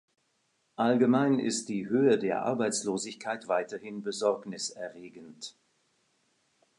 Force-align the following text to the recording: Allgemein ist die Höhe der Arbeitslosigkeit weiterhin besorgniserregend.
Allgemein 0.77 1.37
ist 1.37 1.69
die 1.69 1.87
Höhe 1.87 2.17
der 2.17 2.41
Arbeitslosigkeit 2.41 3.47
weiterhin 3.47 4.01
besorgniserregend. 4.01 5.53